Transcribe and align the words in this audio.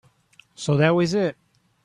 So 0.55 0.77
that 0.77 0.95
was 0.95 1.13
it. 1.13 1.37